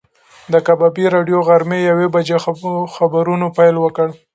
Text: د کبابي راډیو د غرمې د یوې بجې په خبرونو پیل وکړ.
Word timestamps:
د 0.53 0.55
کبابي 0.67 1.05
راډیو 1.15 1.39
د 1.43 1.45
غرمې 1.47 1.79
د 1.81 1.85
یوې 1.89 2.07
بجې 2.15 2.37
په 2.61 2.69
خبرونو 2.95 3.45
پیل 3.57 3.75
وکړ. 3.79 4.07